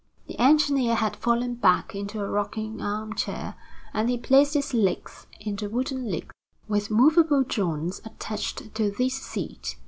The 0.25 0.39
engineer 0.39 0.95
had 0.95 1.15
fallen 1.15 1.53
back 1.53 1.93
into 1.93 2.21
a 2.21 2.27
rocking 2.27 2.81
armchair, 2.81 3.53
and 3.93 4.09
he 4.09 4.17
placed 4.17 4.55
his 4.55 4.73
legs 4.73 5.27
in 5.39 5.55
the 5.57 5.69
wooden 5.69 6.09
legs 6.09 6.33
with 6.67 6.89
movable 6.89 7.43
joints 7.43 8.01
attached 8.03 8.73
to 8.73 8.89
this 8.89 9.13
seat. 9.13 9.75